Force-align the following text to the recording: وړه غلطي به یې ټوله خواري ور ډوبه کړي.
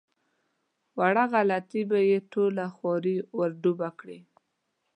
وړه 0.99 1.23
غلطي 1.33 1.81
به 1.89 1.99
یې 2.09 2.17
ټوله 2.31 2.65
خواري 2.75 3.17
ور 3.37 3.51
ډوبه 3.61 3.89
کړي. 3.99 4.19